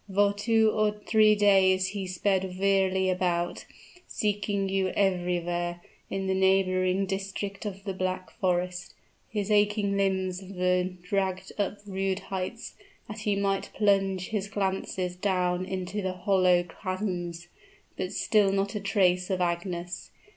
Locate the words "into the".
15.67-16.13